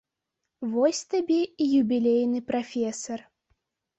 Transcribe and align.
Вось 0.71 1.01
табе 1.13 1.37
і 1.65 1.67
юбілейны 1.81 2.39
прафесар. 2.49 3.19